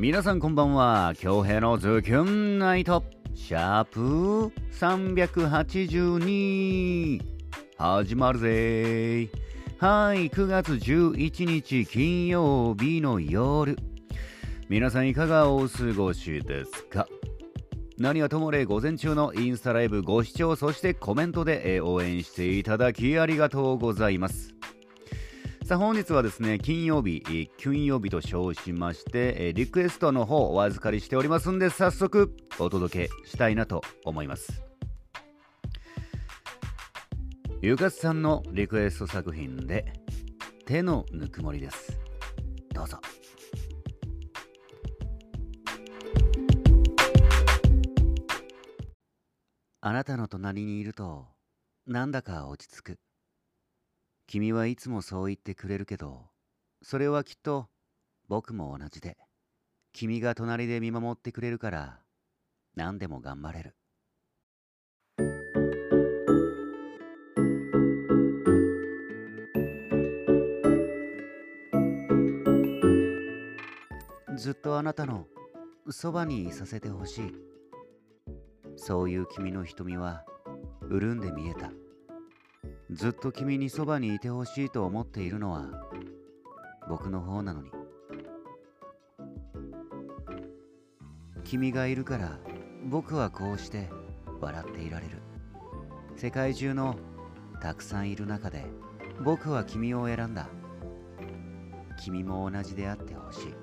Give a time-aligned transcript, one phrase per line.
[0.00, 1.12] 皆さんこんばんは。
[1.18, 3.02] 京平のズキュンナイト。
[3.34, 7.20] シャープ382
[7.76, 9.28] 始まるぜ。
[9.78, 13.76] はい9月11日金曜日の夜。
[14.68, 17.08] 皆さんいかがお過ごしですか？
[17.98, 24.54] 何はともれ午前中のインスタライブご視聴そしてコメントで応援していただきありがとうございます。
[25.68, 34.62] さあ本日はですね金曜日金曜日と称しましてリクエストの方お預かりしておりますんで早速お届けしたいなと思います。
[37.60, 39.92] ゆかつさんのリクエスト作品で
[40.64, 42.00] 手のぬくもりです。
[42.72, 42.98] どうぞ。
[49.82, 51.26] あなたの隣にいると
[51.86, 52.98] なんだか落ち着く。
[54.28, 56.26] 君はいつもそう言ってくれるけど
[56.82, 57.68] それはきっと
[58.28, 59.16] 僕も同じで
[59.94, 62.00] 君が隣で見守ってくれるから
[62.76, 63.74] 何でも頑張れる。
[74.36, 75.26] ずっとあなたの
[75.90, 77.34] そばにいさせてほしい。
[78.76, 80.24] そういう君の瞳は
[80.90, 81.72] 潤んで見えた。
[82.90, 85.66] ずっと君にそばにいてほしいと思っているのは
[86.88, 87.70] 僕の方なのに。
[91.44, 92.38] 君がいるから
[92.86, 93.90] 僕はこうして
[94.40, 95.18] 笑っていられる。
[96.16, 96.96] 世界中の
[97.60, 98.66] たくさんいる中で
[99.22, 100.48] 僕は君を選んだ。
[102.02, 103.54] 君も同じであってほしい。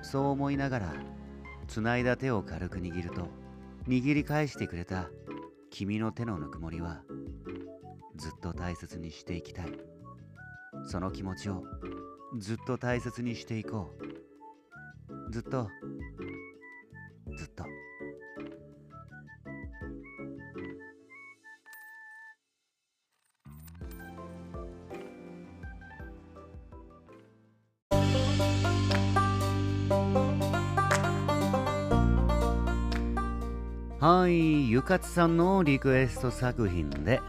[0.00, 0.94] そう思いながら
[1.66, 3.28] 繋いだ手を軽く握ると
[3.88, 5.10] 握り返してくれた
[5.70, 7.02] 君の手のぬくもりは
[8.16, 9.66] ずっと大切にしていきたい。
[10.86, 11.64] その気持ちを
[12.38, 15.32] ずっと大切にしていこう。
[15.32, 15.68] ずっと
[17.36, 17.64] ずっと。
[34.00, 37.22] はいゆかつさんのリクエスト作品で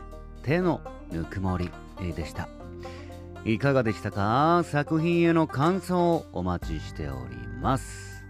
[0.45, 0.79] 手の
[1.11, 1.71] ぬくもり
[2.15, 2.47] でした。
[3.45, 4.63] いかがでしたか？
[4.63, 8.23] 作品への感想をお待ちしております。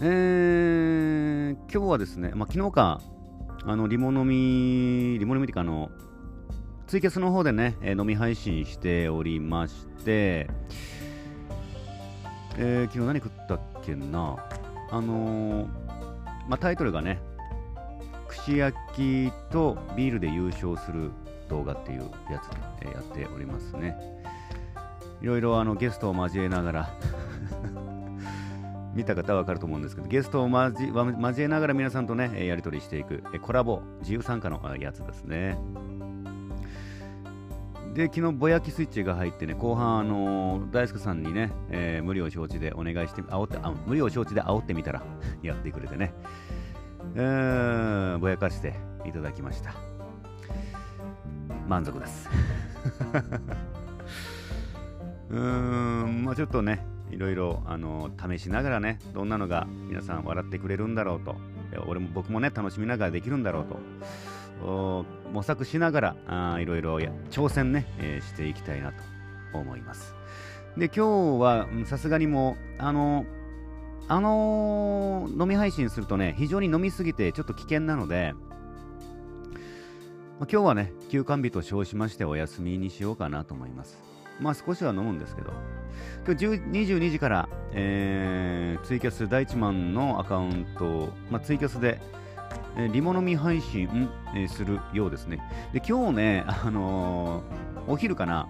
[0.00, 3.00] えー、今日はですね、まあ、昨日か
[3.64, 5.90] あのリモ飲みリモ飲みっていうかあの
[6.86, 10.48] ツイキャスの方でね、えー、飲み配信しておりまして
[12.56, 14.36] えー、昨日何食ったっけな？
[14.92, 15.68] あのー、
[16.46, 17.20] まあ、タイトルがね
[18.44, 21.10] 串焼きとビールで優勝する
[21.48, 23.96] 動画っていうやつで、えやっておりますね。
[25.22, 26.90] いろいろあのゲストを交えながら
[28.94, 30.92] 見た方はわかると思うんですけど、ゲストを交
[31.38, 35.56] えながら皆さんとね、やり取りしていく、コラボ、自由参加のやつですね。
[37.94, 45.02] で、昨日、ぼやきスイッチが入ってね、後半、あのー、大輔さんにね、えー、無理を承知でお願いして、煽ってあ無理を承知で煽ってみたら
[45.42, 46.12] やってくれてね、
[47.14, 49.74] うん、ぼやかしていただきました。
[51.68, 52.28] 満足です。
[55.30, 61.36] うーん、まあちょっとね、いろいろあの試しながらね、どんなのが皆さん笑ってくれるんだろうと、
[61.86, 63.66] 俺も僕もね、楽しみながらできるんだろう
[64.60, 66.96] と、模索しながらあいろいろ
[67.30, 70.14] 挑戦ね、えー、していきたいなと思います。
[70.76, 73.24] で、今日はさすがにも、あの、
[74.06, 78.34] あのー、飲み配信するとね、非常に飲みすぎてちょっと危険なので、
[80.38, 84.02] まあ、今日はね、休館日と称しましてお休みにしようかなと思います。
[84.40, 85.52] まあ少しは飲むんですけど、
[86.26, 92.00] 今日22時から、えー、ツイキャス第一マンのアカウント、まあ、ツイキャスで、
[92.76, 95.38] えー、リモ飲み配信、えー、するようですね。
[95.72, 98.48] で、今日ね、あのー、お昼かな、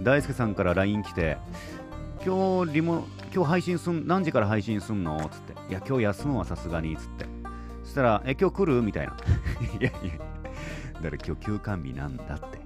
[0.00, 1.36] 大輔さんから LINE 来て、
[2.24, 3.04] 今日リモ、
[3.34, 5.18] 今日配信すん、何時から配信すんの？
[5.28, 5.54] つって。
[5.68, 6.96] いや、今日休むわ、さすがに。
[6.96, 7.26] つって。
[7.82, 8.82] そしたら、え、今日来る？
[8.82, 9.16] みたいな。
[9.80, 10.12] いやいや、
[11.02, 12.60] だから今日休館日なんだって。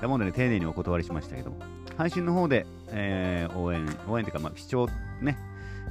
[0.00, 1.58] だもんでね、丁寧にお断りしましたけども、
[1.96, 4.88] 配信の方で、えー、応援、応援というか、まあ、視聴
[5.20, 5.38] ね、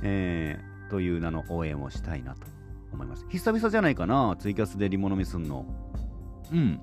[0.01, 2.47] えー、という名の応援をしたいなと
[2.91, 3.25] 思います。
[3.29, 5.65] 久々じゃないかな、ツイキャスでリモ飲みすんの。
[6.51, 6.81] うん。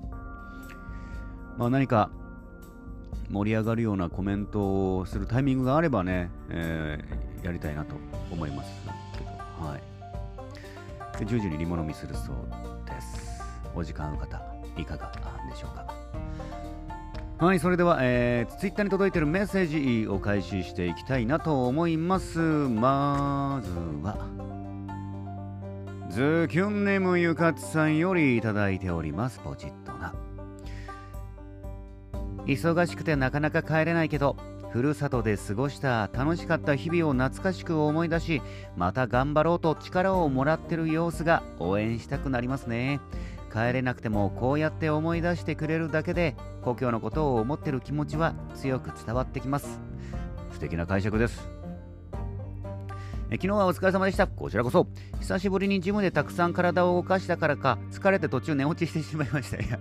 [1.59, 2.09] まあ何か
[3.29, 7.95] 盛り上がるようなコメントをするタイミングがあればね、えー、やりたいなと
[8.31, 8.71] 思います
[9.17, 9.29] けど、
[9.67, 11.19] はい。
[11.19, 12.35] で10時にリモ飲みするそう
[12.85, 13.41] です。
[13.75, 14.41] お時間ある方、
[14.79, 15.11] いかが
[15.49, 15.97] でしょうか。
[17.39, 22.39] はい、それでは、えー、ツイッターに届いているメッセージを開始していきたいなと思います。
[22.39, 23.69] まず
[24.01, 24.17] は、
[26.09, 29.39] ズキュンネムゆかつさんよりいただいております。
[29.39, 29.86] ポチッと。
[32.47, 34.37] 忙しくてなかなか帰れないけど、
[34.71, 38.41] ふるさとで過ごした楽しかった日々を懐かしく思い出し、
[38.75, 42.99] また頑張ろうと力をもらってる様子が応援したくなりますね。
[43.51, 49.79] 帰れなくてもこうやって思い出してくれるだけで故郷のことを思ってる気持ちは強く伝わってきます。
[50.51, 51.49] 素敵な解釈です。
[53.29, 54.27] え昨日はお疲れ様でした。
[54.27, 54.87] こちらこそ。
[55.19, 59.57] 久しぶりにジムでたくさん体を動かしたからか疲れて途中寝落ちしてしまいました。
[59.57, 59.79] いや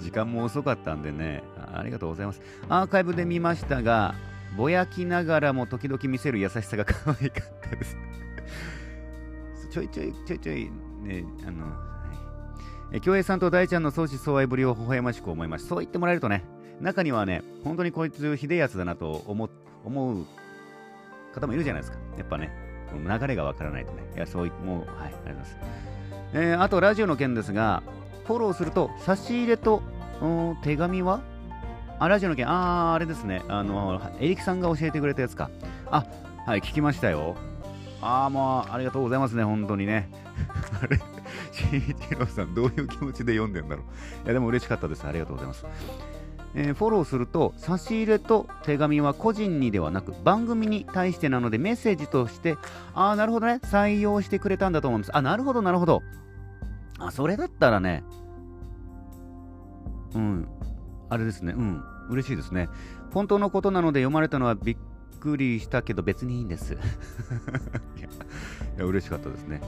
[0.00, 1.42] 時間も遅かったんでね。
[1.74, 2.40] ありがとうございます。
[2.68, 4.14] アーカイブで見ましたが
[4.56, 7.96] ぼやきながらも時々見せる優しさが可愛かったです。
[9.70, 10.70] ちょいちょいちょいちょい
[11.02, 11.66] ねあの
[12.92, 16.44] え京平さんと大ちゃんの相思相愛ぶりを微笑ましく思いましたそう言ってもらえるとね
[16.80, 19.50] 中にはね本当にこいつひでえやつだなと思
[19.84, 20.26] 思う
[21.34, 21.98] 方もいるじゃないですか。
[22.16, 22.50] やっぱね
[22.90, 24.02] この流れがわからないとね。
[24.14, 25.56] いやそういもうはいありがとうございます、
[26.32, 27.82] えーあとラジオの件ですが
[28.24, 29.82] フォローすると差し入れと
[30.62, 31.20] 手紙は
[31.98, 35.50] あラジオの件あーあれですねあのエリキさんが教えてくれたやつか
[35.90, 36.06] あ
[36.46, 37.36] はい聞きましたよ
[38.02, 40.08] ああもうありがとうございますね本当にね
[40.82, 41.00] あれ
[41.52, 44.24] しんいちろうさん、どういう気持ちで読んでんだろう。
[44.24, 45.06] いや、でも嬉しかったです。
[45.06, 45.64] ありがとうございます。
[46.54, 52.56] えーフォローすると、差し入れと手紙は個人にではなく、番組に対してなので、メッセージとして、
[52.94, 55.16] ああ、なるほどね、採用してくれたんだと思うんです。
[55.16, 56.02] あ、なるほど、なるほど。
[56.98, 58.04] あ、それだったらね、
[60.14, 60.48] うん、
[61.08, 62.68] あれですね、うん、嬉しいですね。
[63.12, 64.76] 本当のことなので読まれたのはびっ
[65.20, 66.74] くりしたけど、別にいいんです。
[66.74, 66.76] い
[68.78, 69.60] や、嬉しかったですね。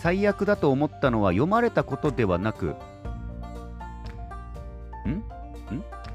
[0.00, 2.66] 最悪だと思ったのは読まれたことではなく、
[5.06, 5.10] ん？
[5.10, 5.24] ん？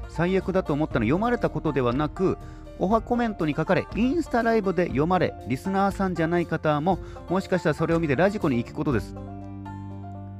[0.08, 2.38] 最悪だと思ったのは読まれたことではなく、
[2.78, 6.98] オファコメントに書かれ、インスタライブで読まれ、リスナーさんじゃない方も、
[7.28, 9.14] もしかしたらそれを見てラジコに行くことです。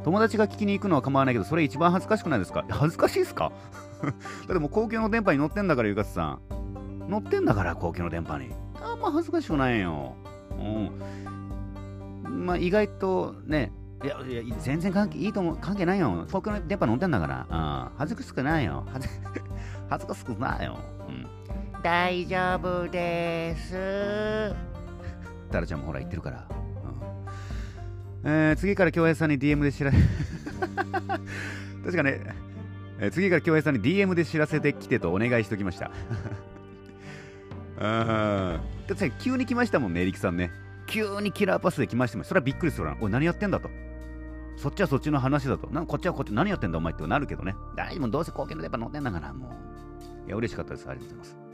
[0.04, 2.64] 友達が聞きに行くのは構わないけど、それ一番恥ずかしくないですか？
[2.70, 3.50] 恥ずかしいですか？
[4.02, 4.12] だっ
[4.46, 7.08] てもう公共の電波に乗ってんだから、ゆかつさん。
[7.08, 8.50] 乗ってんだから、公共の電波に。
[8.82, 10.14] あんま恥ずかしくないよ。
[10.58, 10.62] う
[12.30, 12.46] ん。
[12.46, 13.72] まあ、意外とね、
[14.02, 16.26] いや、いや全然関係いいと思う、関係ないよ。
[16.30, 17.46] 公共の電波乗ってんだから。
[17.50, 17.54] う
[17.94, 17.98] ん。
[17.98, 18.84] 恥ずかしくないよ。
[18.92, 19.14] 恥ず
[19.88, 20.78] 恥ずかしくないよ。
[21.08, 21.26] うん。
[21.82, 24.54] 大丈夫です。
[25.50, 26.44] タラちゃんもほら言ってるから。
[28.24, 29.98] うんえー次から京平さんに DM で知らせ
[31.84, 32.20] 確かね、
[32.98, 35.90] えー次から京平さんに DM で知らせてきてとお願いしておきました。
[37.76, 40.50] 確かに急に来ましたもんね、エリキさんね。
[40.86, 42.24] 急にキラーパスで来ましたもん。
[42.24, 42.96] それはびっくりするな。
[43.00, 43.68] おい、何やってんだと。
[44.56, 45.68] そっちはそっちの話だと。
[45.70, 47.54] なんこっちはこっち何やってんだお前ってなるけどね。
[47.76, 49.48] 大丈夫、どうせ貢献の電波乗ってんだから、も
[50.24, 50.28] う。
[50.28, 50.88] いや、嬉しかったです。
[50.88, 51.44] ありがとうございます。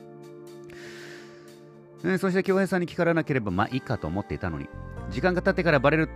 [2.05, 4.67] えーそして京平さんに聞かれなければまあいいかと思っていたのに
[5.11, 6.09] 時間が経ってからバレる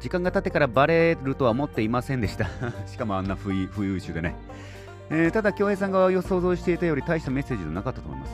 [0.00, 2.48] 時間が経ってからバレるとは思っていませんでした。
[2.86, 4.36] しかもあんな不意不優秀でね、
[5.10, 8.32] えーただ京平さんが予想像していたより大したメッセージではなかったと思います。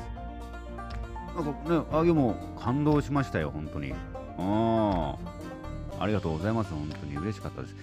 [1.37, 3.93] なんかねあいやも感動しましたよ本当に。
[4.39, 5.17] あ
[5.99, 7.17] あありがとうございます本当に。
[7.17, 7.77] 嬉しかったです。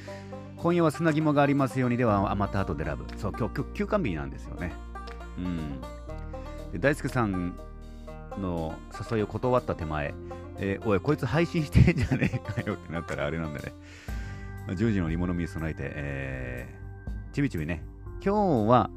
[0.58, 1.98] 今夜は砂肝がありますように。
[1.98, 3.06] ではあまた後でラブ。
[3.18, 4.74] そう今日今日休館日なんですよね。
[5.38, 5.82] うん。
[6.72, 7.54] で大輔さん
[8.38, 8.74] の
[9.12, 10.14] 誘いを断った手前、
[10.58, 13.74] えーおい、こいつ配信してんじゃねえかよってなったらあれなんでね、
[14.68, 16.82] まあ10時の煮物に備えて、えー
[17.34, 17.82] ちびちびね、
[18.24, 18.90] 今日は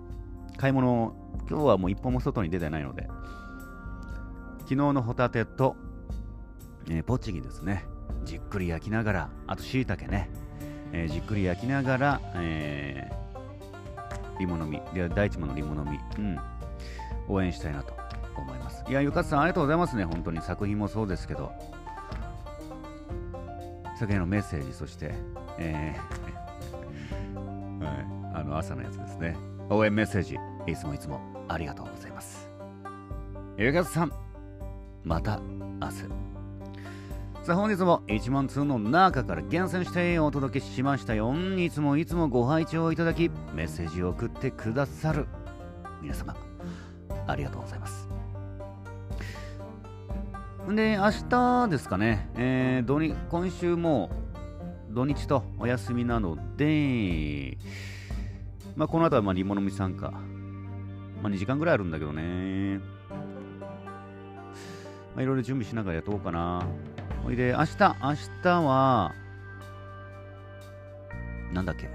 [0.56, 1.14] 買い物、
[1.48, 3.08] 今日はもう一歩も外に出てないので、
[4.62, 5.76] 昨日のホタテと、
[6.88, 7.84] えーポチギですね、
[8.24, 10.28] じっくり焼きながら、あとしいたけね、
[10.92, 16.38] えーじっくり焼きながら、えー、リモ飲み、で第一ものリモ飲み、うん、
[17.28, 18.03] 応援したいなと。
[18.40, 18.84] 思います。
[18.88, 21.52] いや、ゆかつさん、ありがとうございますね、本当に作品もそうですけど、
[23.98, 25.14] 作品へのメッセージ、そして、
[25.58, 29.36] えー はい、あの朝のやつですね。
[29.70, 30.36] 応援メッセージ、
[30.66, 32.50] いつもいつもありがとうございます。
[33.56, 34.12] ゆかつさん、
[35.04, 35.40] また
[35.80, 36.34] 明日。
[37.44, 41.34] さあ本日も1万通の中から厳選してお届けしましたよ。
[41.58, 45.26] いつもいつもご拝聴いただき、メッセージを送ってくださる
[46.00, 46.34] 皆様、
[47.26, 48.03] ありがとうございます。
[50.72, 54.10] で、明日ですかね、えー土日今週も
[54.90, 57.58] 土日とお休みなので、
[58.74, 60.20] まあ、この後はまあリモノミ参加、ま
[61.24, 62.78] あ、2時間ぐらいあるんだけどね、
[65.14, 66.66] まあ、いろいろ準備しながらやっとこうかな。
[67.22, 69.12] ほいで、明日、明日は、
[71.52, 71.90] なんだっけ、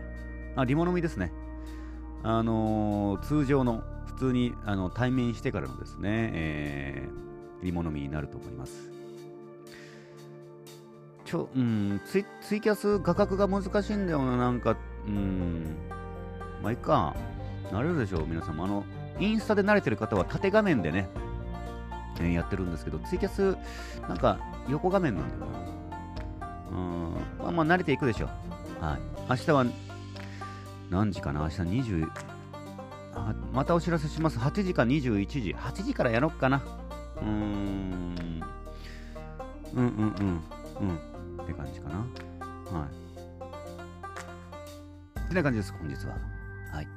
[0.55, 1.31] あ、リモノミですね。
[2.21, 7.28] あのー通常の普通にあの対面してからのですね、えー、
[7.61, 8.89] リモノミになると思います。
[11.25, 14.75] ちょ、うん、ツイツイキャス画角が難しいんだよな、なんか、
[15.05, 15.63] うん、
[16.63, 17.15] まあいいか、
[17.71, 18.65] 慣れるでしょう、皆さんも。
[18.65, 18.83] あの、
[19.19, 21.07] インスタで慣れてる方は縦画面でね、
[22.19, 23.57] えやってるんですけど、ツイキャス、
[24.07, 25.59] なんか横画面なんだよな。
[26.71, 28.25] うん、まあまあ慣れていくでしょ
[28.81, 28.83] う。
[28.83, 28.99] はい。
[29.29, 29.65] 明日は、
[30.89, 31.41] 何時かな？
[31.41, 31.61] 明日
[31.91, 32.09] 20、
[33.53, 34.39] またお知らせします。
[34.39, 35.53] 8時か21時。
[35.53, 36.63] 8時からやろっかな。
[37.21, 38.43] うーん。
[39.73, 39.85] うんうんう
[40.23, 40.41] ん。
[40.81, 40.99] うん。
[41.43, 41.97] って感じかな。
[41.97, 42.05] は
[42.85, 42.89] い。
[45.19, 46.17] ってな感じです、本日は。
[46.73, 46.87] はい。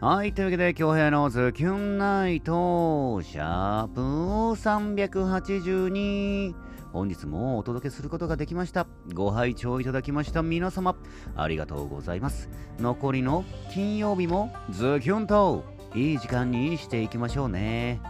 [0.00, 6.54] はい、というわけで、京平のズキュンナイト、シャープ382。
[6.92, 8.86] 本日もお届けすることができました。
[9.14, 10.94] ご拝聴いただきました皆様、
[11.34, 12.50] ありがとうございます。
[12.78, 18.00] 残りの金曜日もズキュンといい時間にしていきましょうね。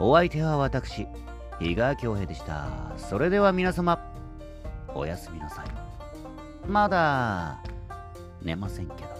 [0.00, 1.08] お相手は私、
[1.58, 2.68] 比嘉恭平でした。
[2.96, 3.98] それでは皆様、
[4.94, 5.66] おやすみなさい。
[6.68, 7.58] まだ
[8.40, 9.17] 寝ませんけど。